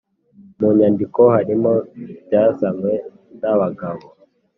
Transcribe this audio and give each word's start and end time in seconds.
mu 0.59 0.69
nyandiko 0.77 1.21
harimo 1.35 1.71
byazanywe 2.25 2.93
n 3.39 3.41
abagabo 3.53 4.05